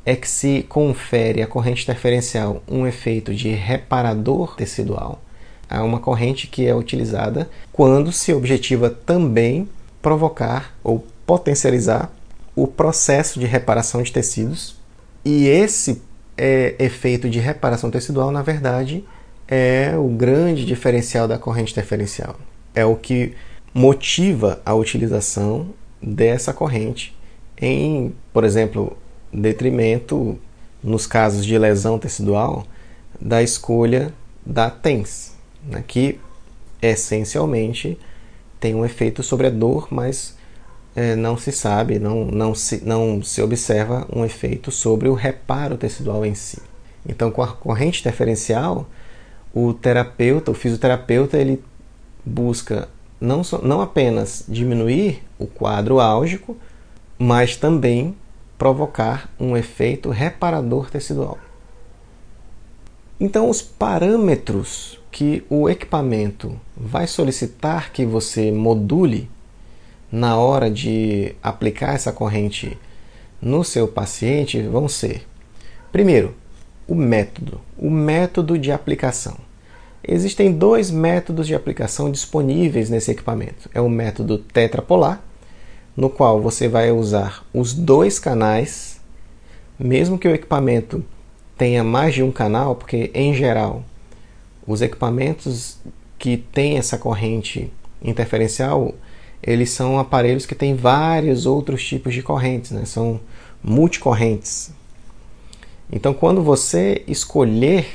é 0.04 0.14
que 0.14 0.28
se 0.28 0.64
confere 0.68 1.42
à 1.42 1.46
corrente 1.46 1.82
interferencial 1.82 2.62
um 2.68 2.86
efeito 2.86 3.34
de 3.34 3.48
reparador 3.50 4.54
tecidual. 4.54 5.20
É 5.68 5.80
uma 5.80 6.00
corrente 6.00 6.46
que 6.46 6.66
é 6.66 6.74
utilizada 6.74 7.48
quando 7.72 8.10
se 8.12 8.32
objetiva 8.32 8.88
também 8.88 9.68
provocar 10.00 10.74
ou 10.82 11.06
potencializar 11.26 12.10
o 12.56 12.66
processo 12.66 13.38
de 13.38 13.46
reparação 13.46 14.02
de 14.02 14.12
tecidos. 14.12 14.76
E 15.24 15.46
esse 15.46 16.00
é, 16.36 16.74
efeito 16.78 17.28
de 17.28 17.38
reparação 17.38 17.90
tecidual, 17.90 18.30
na 18.30 18.42
verdade, 18.42 19.04
é 19.46 19.94
o 19.96 20.08
grande 20.08 20.64
diferencial 20.64 21.28
da 21.28 21.38
corrente 21.38 21.72
interferencial. 21.72 22.36
É 22.74 22.84
o 22.84 22.96
que 22.96 23.34
motiva 23.74 24.60
a 24.64 24.74
utilização 24.74 25.68
dessa 26.02 26.52
corrente 26.52 27.16
em, 27.60 28.14
por 28.32 28.44
exemplo, 28.44 28.96
detrimento, 29.32 30.38
nos 30.82 31.06
casos 31.06 31.44
de 31.44 31.58
lesão 31.58 31.98
tecidual, 31.98 32.64
da 33.20 33.42
escolha 33.42 34.14
da 34.46 34.70
TENS, 34.70 35.32
né, 35.62 35.82
que 35.86 36.20
essencialmente 36.80 37.98
tem 38.60 38.74
um 38.74 38.84
efeito 38.84 39.22
sobre 39.22 39.46
a 39.46 39.50
dor, 39.50 39.88
mas 39.90 40.36
é, 40.94 41.14
não 41.14 41.36
se 41.36 41.52
sabe, 41.52 41.98
não, 41.98 42.24
não, 42.24 42.54
se, 42.54 42.84
não 42.84 43.22
se 43.22 43.40
observa 43.40 44.06
um 44.14 44.24
efeito 44.24 44.70
sobre 44.70 45.08
o 45.08 45.14
reparo 45.14 45.76
tecidual 45.76 46.24
em 46.26 46.34
si. 46.34 46.60
Então, 47.08 47.30
com 47.30 47.42
a 47.42 47.48
corrente 47.48 48.00
interferencial, 48.00 48.88
o 49.54 49.72
terapeuta, 49.72 50.50
o 50.50 50.54
fisioterapeuta, 50.54 51.38
ele 51.38 51.62
busca 52.24 52.88
não, 53.20 53.42
só, 53.42 53.58
não 53.62 53.80
apenas 53.80 54.44
diminuir 54.48 55.22
o 55.38 55.46
quadro 55.46 56.00
álgico, 56.00 56.56
mas 57.18 57.56
também 57.56 58.14
provocar 58.56 59.30
um 59.38 59.56
efeito 59.56 60.10
reparador 60.10 60.90
tecidual. 60.90 61.38
Então, 63.20 63.48
os 63.48 63.60
parâmetros 63.60 65.00
que 65.18 65.42
o 65.50 65.68
equipamento 65.68 66.54
vai 66.76 67.08
solicitar 67.08 67.90
que 67.90 68.06
você 68.06 68.52
module 68.52 69.28
na 70.12 70.36
hora 70.36 70.70
de 70.70 71.34
aplicar 71.42 71.96
essa 71.96 72.12
corrente 72.12 72.78
no 73.42 73.64
seu 73.64 73.88
paciente? 73.88 74.62
Vão 74.62 74.86
ser: 74.88 75.26
primeiro, 75.90 76.36
o 76.86 76.94
método, 76.94 77.60
o 77.76 77.90
método 77.90 78.56
de 78.56 78.70
aplicação. 78.70 79.36
Existem 80.06 80.52
dois 80.52 80.88
métodos 80.88 81.48
de 81.48 81.54
aplicação 81.56 82.12
disponíveis 82.12 82.88
nesse 82.88 83.10
equipamento: 83.10 83.68
é 83.74 83.80
o 83.80 83.88
método 83.88 84.38
tetrapolar 84.38 85.20
no 85.96 86.08
qual 86.08 86.40
você 86.40 86.68
vai 86.68 86.92
usar 86.92 87.44
os 87.52 87.74
dois 87.74 88.20
canais, 88.20 89.00
mesmo 89.76 90.16
que 90.16 90.28
o 90.28 90.34
equipamento 90.34 91.04
tenha 91.56 91.82
mais 91.82 92.14
de 92.14 92.22
um 92.22 92.30
canal, 92.30 92.76
porque 92.76 93.10
em 93.12 93.34
geral 93.34 93.82
os 94.68 94.82
equipamentos 94.82 95.78
que 96.18 96.36
têm 96.36 96.76
essa 96.76 96.98
corrente 96.98 97.72
interferencial, 98.02 98.94
eles 99.42 99.70
são 99.70 99.98
aparelhos 99.98 100.44
que 100.44 100.54
têm 100.54 100.74
vários 100.74 101.46
outros 101.46 101.82
tipos 101.84 102.12
de 102.12 102.22
correntes, 102.22 102.70
né? 102.72 102.84
são 102.84 103.18
multicorrentes. 103.64 104.70
Então, 105.90 106.12
quando 106.12 106.42
você 106.42 107.02
escolher 107.08 107.86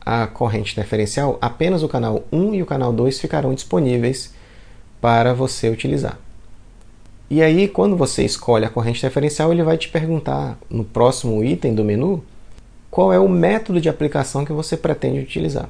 a 0.00 0.26
corrente 0.26 0.72
interferencial, 0.72 1.38
apenas 1.40 1.84
o 1.84 1.88
canal 1.88 2.24
1 2.32 2.54
e 2.56 2.62
o 2.62 2.66
canal 2.66 2.92
2 2.92 3.20
ficarão 3.20 3.54
disponíveis 3.54 4.34
para 5.00 5.32
você 5.32 5.68
utilizar. 5.70 6.18
E 7.30 7.40
aí, 7.40 7.68
quando 7.68 7.96
você 7.96 8.24
escolhe 8.24 8.64
a 8.64 8.70
corrente 8.70 9.02
referencial, 9.02 9.52
ele 9.52 9.62
vai 9.62 9.78
te 9.78 9.88
perguntar 9.88 10.58
no 10.68 10.84
próximo 10.84 11.44
item 11.44 11.72
do 11.72 11.84
menu 11.84 12.24
qual 12.90 13.12
é 13.12 13.18
o 13.18 13.28
método 13.28 13.80
de 13.80 13.88
aplicação 13.88 14.44
que 14.44 14.52
você 14.52 14.76
pretende 14.76 15.20
utilizar. 15.20 15.68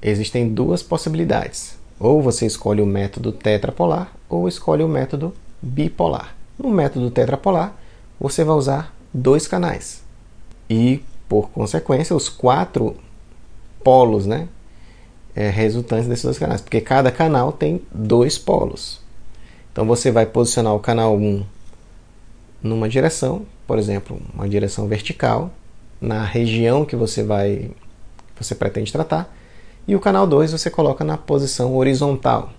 Existem 0.00 0.48
duas 0.48 0.82
possibilidades. 0.82 1.78
Ou 2.00 2.20
você 2.20 2.46
escolhe 2.46 2.82
o 2.82 2.86
método 2.86 3.30
tetrapolar 3.30 4.12
ou 4.28 4.48
escolhe 4.48 4.82
o 4.82 4.88
método 4.88 5.32
bipolar. 5.60 6.34
No 6.58 6.70
método 6.70 7.10
tetrapolar, 7.10 7.76
você 8.18 8.42
vai 8.42 8.56
usar 8.56 8.94
dois 9.14 9.46
canais. 9.46 10.02
E, 10.68 11.00
por 11.28 11.50
consequência, 11.50 12.16
os 12.16 12.28
quatro 12.28 12.96
polos 13.84 14.26
né, 14.26 14.48
é, 15.36 15.48
resultantes 15.48 16.08
desses 16.08 16.24
dois 16.24 16.38
canais. 16.38 16.60
Porque 16.60 16.80
cada 16.80 17.12
canal 17.12 17.52
tem 17.52 17.82
dois 17.92 18.38
polos. 18.38 19.00
Então 19.72 19.86
você 19.86 20.10
vai 20.10 20.26
posicionar 20.26 20.74
o 20.74 20.80
canal 20.80 21.16
1 21.16 21.44
numa 22.62 22.88
direção, 22.88 23.46
por 23.66 23.78
exemplo, 23.78 24.20
uma 24.34 24.48
direção 24.48 24.86
vertical, 24.86 25.50
na 26.02 26.24
região 26.24 26.84
que 26.84 26.96
você 26.96 27.22
vai 27.22 27.70
você 28.38 28.56
pretende 28.56 28.92
tratar, 28.92 29.32
e 29.86 29.94
o 29.94 30.00
canal 30.00 30.26
2 30.26 30.50
você 30.50 30.68
coloca 30.68 31.04
na 31.04 31.16
posição 31.16 31.76
horizontal. 31.76 32.52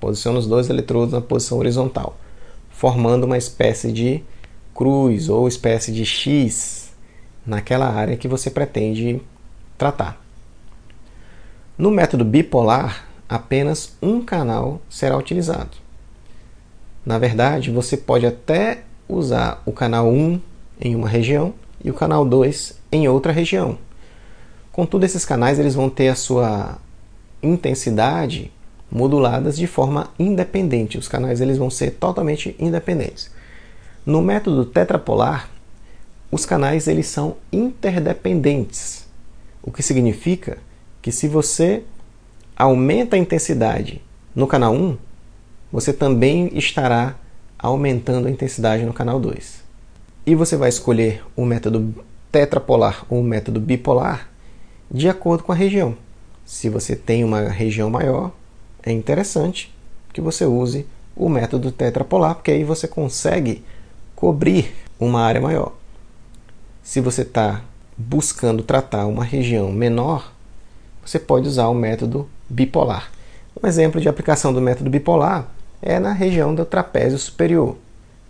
Posiciona 0.00 0.40
os 0.40 0.46
dois 0.46 0.68
eletrodos 0.68 1.12
na 1.12 1.20
posição 1.20 1.58
horizontal, 1.58 2.18
formando 2.70 3.24
uma 3.24 3.38
espécie 3.38 3.92
de 3.92 4.24
cruz 4.74 5.28
ou 5.28 5.46
espécie 5.46 5.92
de 5.92 6.04
X 6.04 6.92
naquela 7.46 7.88
área 7.88 8.16
que 8.16 8.26
você 8.26 8.50
pretende 8.50 9.22
tratar. 9.78 10.20
No 11.78 11.90
método 11.90 12.24
bipolar, 12.24 13.06
apenas 13.28 13.96
um 14.02 14.22
canal 14.22 14.80
será 14.88 15.16
utilizado. 15.16 15.76
Na 17.06 17.18
verdade, 17.18 17.70
você 17.70 17.96
pode 17.96 18.26
até 18.26 18.82
usar 19.08 19.62
o 19.64 19.72
canal 19.72 20.08
1 20.08 20.40
em 20.80 20.96
uma 20.96 21.08
região 21.08 21.54
e 21.84 21.90
o 21.90 21.94
canal 21.94 22.24
2 22.24 22.78
em 22.92 23.08
outra 23.08 23.32
região. 23.32 23.78
Contudo, 24.72 25.04
esses 25.04 25.24
canais 25.24 25.58
eles 25.58 25.74
vão 25.74 25.90
ter 25.90 26.08
a 26.08 26.14
sua 26.14 26.78
intensidade 27.42 28.50
moduladas 28.90 29.56
de 29.56 29.66
forma 29.66 30.08
independente. 30.18 30.98
Os 30.98 31.08
canais 31.08 31.40
eles 31.40 31.58
vão 31.58 31.70
ser 31.70 31.92
totalmente 31.92 32.56
independentes. 32.58 33.30
No 34.04 34.20
método 34.22 34.64
tetrapolar, 34.64 35.48
os 36.30 36.46
canais 36.46 36.86
eles 36.86 37.06
são 37.06 37.36
interdependentes, 37.52 39.06
o 39.62 39.70
que 39.70 39.82
significa 39.82 40.58
que 41.02 41.10
se 41.10 41.26
você 41.26 41.82
aumenta 42.56 43.16
a 43.16 43.18
intensidade 43.18 44.00
no 44.34 44.46
canal 44.46 44.72
1, 44.74 44.96
você 45.72 45.92
também 45.92 46.50
estará 46.56 47.16
aumentando 47.58 48.28
a 48.28 48.30
intensidade 48.30 48.84
no 48.84 48.92
canal 48.92 49.18
2. 49.18 49.59
E 50.30 50.34
você 50.36 50.56
vai 50.56 50.68
escolher 50.68 51.24
o 51.34 51.44
método 51.44 51.92
tetrapolar 52.30 53.04
ou 53.10 53.18
o 53.18 53.24
método 53.24 53.58
bipolar 53.58 54.28
de 54.88 55.08
acordo 55.08 55.42
com 55.42 55.50
a 55.50 55.56
região. 55.56 55.96
Se 56.46 56.68
você 56.68 56.94
tem 56.94 57.24
uma 57.24 57.48
região 57.48 57.90
maior, 57.90 58.30
é 58.80 58.92
interessante 58.92 59.74
que 60.12 60.20
você 60.20 60.44
use 60.44 60.86
o 61.16 61.28
método 61.28 61.72
tetrapolar, 61.72 62.36
porque 62.36 62.52
aí 62.52 62.62
você 62.62 62.86
consegue 62.86 63.64
cobrir 64.14 64.72
uma 65.00 65.20
área 65.20 65.40
maior. 65.40 65.72
Se 66.80 67.00
você 67.00 67.22
está 67.22 67.64
buscando 67.98 68.62
tratar 68.62 69.06
uma 69.06 69.24
região 69.24 69.72
menor, 69.72 70.32
você 71.04 71.18
pode 71.18 71.48
usar 71.48 71.66
o 71.66 71.74
método 71.74 72.30
bipolar. 72.48 73.10
Um 73.60 73.66
exemplo 73.66 74.00
de 74.00 74.08
aplicação 74.08 74.52
do 74.52 74.60
método 74.60 74.90
bipolar 74.90 75.48
é 75.82 75.98
na 75.98 76.12
região 76.12 76.54
do 76.54 76.64
trapézio 76.64 77.18
superior. 77.18 77.76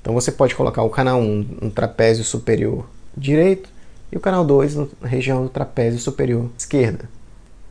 Então 0.00 0.14
você 0.14 0.32
pode 0.32 0.54
colocar 0.54 0.82
o 0.82 0.90
canal 0.90 1.20
1 1.20 1.58
no 1.62 1.70
trapézio 1.70 2.24
superior 2.24 2.88
direito 3.16 3.68
e 4.10 4.16
o 4.16 4.20
canal 4.20 4.44
2 4.44 4.74
na 4.76 4.86
região 5.04 5.42
do 5.42 5.48
trapézio 5.48 6.00
superior 6.00 6.48
esquerda. 6.56 7.08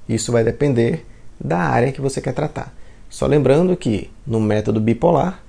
Isso 0.08 0.32
vai 0.32 0.44
depender 0.44 1.06
da 1.40 1.60
área 1.60 1.92
que 1.92 2.02
você 2.02 2.22
quer 2.22 2.34
tratar. 2.34 2.74
Só 3.10 3.26
lembrando 3.26 3.76
que 3.76 4.10
no 4.26 4.40
método 4.40 4.80
bipolar, 4.80 5.42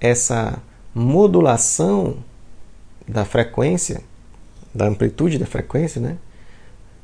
essa 0.00 0.58
modulação 0.94 2.16
da 3.06 3.24
frequência, 3.24 4.02
da 4.74 4.86
amplitude 4.86 5.38
da 5.38 5.46
frequência, 5.46 6.00
né, 6.00 6.16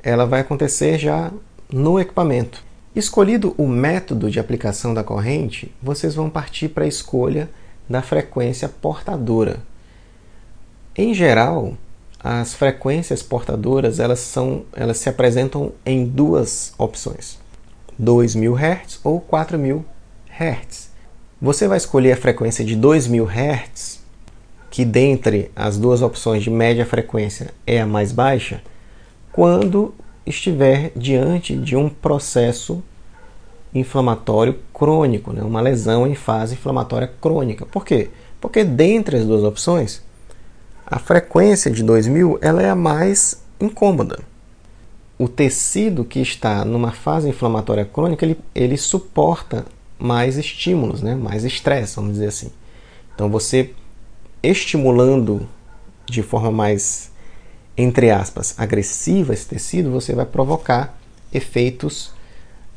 ela 0.03 0.27
vai 0.27 0.41
acontecer 0.41 0.99
já 0.99 1.31
no 1.71 2.01
equipamento. 2.01 2.63
Escolhido 2.95 3.55
o 3.57 3.67
método 3.67 4.31
de 4.31 4.41
aplicação 4.41 4.93
da 4.93 5.05
corrente, 5.05 5.73
vocês 5.83 6.15
vão 6.15 6.29
partir 6.29 6.69
para 6.69 6.85
a 6.85 6.89
escolha 6.89 7.49
da 7.89 8.03
frequência 8.03 8.69
portadora. 8.69 9.61
Em 10.97 11.15
geral, 11.15 11.77
as 12.23 12.55
frequências 12.55 13.23
portadoras 13.23 13.99
elas, 13.99 14.21
são, 14.21 14.65
elas 14.73 14.99
se 14.99 15.09
apresentam 15.09 15.73
em 15.85 16.07
duas 16.07 16.73
opções: 16.79 17.39
2.000 18.01 18.57
Hz 18.57 19.01
ou 19.03 19.21
4.000 19.21 19.83
Hz. 20.31 20.91
Você 21.41 21.67
vai 21.67 21.77
escolher 21.77 22.13
a 22.13 22.17
frequência 22.17 22.65
de 22.65 22.77
2.000 22.77 23.27
Hz, 23.27 24.01
que 24.71 24.85
dentre 24.85 25.51
as 25.57 25.77
duas 25.77 26.03
opções 26.03 26.43
de 26.43 26.51
média 26.51 26.87
frequência 26.87 27.53
é 27.67 27.81
a 27.81 27.87
mais 27.87 28.13
baixa, 28.13 28.63
quando 29.33 29.95
estiver 30.25 30.93
diante 30.95 31.57
de 31.57 31.75
um 31.75 31.89
processo 31.89 32.83
inflamatório 33.75 34.59
crônico, 34.73 35.33
né? 35.33 35.43
uma 35.43 35.61
lesão 35.61 36.07
em 36.07 36.15
fase 36.15 36.55
inflamatória 36.55 37.11
crônica. 37.21 37.65
Por 37.65 37.85
quê? 37.85 38.11
Porque 38.41 38.65
dentre 38.65 39.17
as 39.17 39.27
duas 39.27 39.43
opções, 39.43 40.03
a 40.87 40.99
frequência 40.99 41.71
de 41.71 41.83
2000 41.83 42.39
ela 42.43 42.63
é 42.63 42.69
a 42.69 42.75
mais 42.75 43.43
incômoda. 43.61 44.21
O 45.19 45.29
tecido 45.29 46.05
que 46.05 46.21
está 46.21 46.65
numa 46.65 46.91
fase 46.91 47.29
inflamatória 47.29 47.85
crônica, 47.85 48.25
ele, 48.25 48.39
ele 48.55 48.77
suporta 48.77 49.65
mais 49.99 50.37
estímulos, 50.37 51.01
né? 51.01 51.15
mais 51.15 51.45
estresse, 51.45 51.97
vamos 51.97 52.13
dizer 52.15 52.29
assim. 52.29 52.51
Então 53.15 53.31
você 53.31 53.71
estimulando 54.43 55.49
de 56.07 56.23
forma 56.23 56.51
mais, 56.51 57.11
entre 57.77 58.11
aspas, 58.11 58.55
agressiva 58.59 59.33
esse 59.33 59.47
tecido, 59.47 59.91
você 59.91 60.15
vai 60.15 60.27
provocar 60.27 60.99
efeitos 61.33 62.12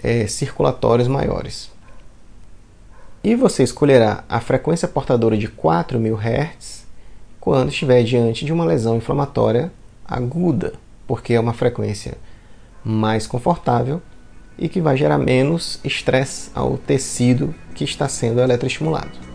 é, 0.06 0.28
circulatórios 0.28 1.08
maiores. 1.08 1.72
E 3.24 3.36
você 3.36 3.64
escolherá 3.64 4.24
a 4.30 4.40
frequência 4.40 4.88
portadora 4.88 5.36
de 5.36 5.48
4.000 5.48 6.16
Hz 6.20 6.86
quando 7.40 7.70
estiver 7.70 8.04
diante 8.04 8.46
de 8.46 8.54
uma 8.54 8.66
lesão 8.66 8.98
inflamatória 8.98 9.72
aguda, 10.08 10.74
porque 11.08 11.34
é 11.34 11.40
uma 11.40 11.54
frequência 11.54 12.20
mais 12.84 13.26
confortável 13.26 14.00
e 14.60 14.70
que 14.70 14.80
vai 14.80 14.96
gerar 14.96 15.18
menos 15.18 15.80
estresse 15.84 16.52
ao 16.54 16.78
tecido 16.78 17.56
que 17.74 17.84
está 17.84 18.08
sendo 18.08 18.40
eletroestimulado. 18.42 19.35